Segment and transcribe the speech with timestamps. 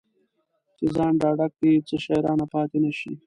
[0.77, 3.11] چې ځان ډاډه کړي څه شی رانه پاتې نه شي.